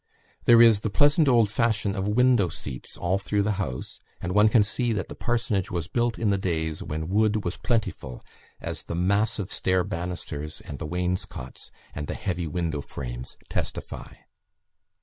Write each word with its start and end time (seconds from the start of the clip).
There 0.45 0.63
is 0.63 0.79
the 0.79 0.89
pleasant 0.89 1.27
old 1.27 1.51
fashion 1.51 1.95
of 1.95 2.07
window 2.07 2.49
seats 2.49 2.97
all 2.97 3.19
through 3.19 3.43
the 3.43 3.59
house; 3.61 3.99
and 4.19 4.31
one 4.31 4.49
can 4.49 4.63
see 4.63 4.93
that 4.93 5.09
the 5.09 5.13
parsonage 5.15 5.69
was 5.69 5.87
built 5.87 6.17
in 6.17 6.31
the 6.31 6.39
days 6.39 6.81
when 6.81 7.07
wood 7.07 7.45
was 7.45 7.55
plentiful, 7.57 8.25
as 8.59 8.81
the 8.81 8.95
massive 8.95 9.51
stair 9.53 9.83
banisters, 9.83 10.59
and 10.61 10.79
the 10.79 10.87
wainscots, 10.87 11.69
and 11.93 12.07
the 12.07 12.15
heavy 12.15 12.47
window 12.47 12.81
frames 12.81 13.37
testify. 13.47 14.15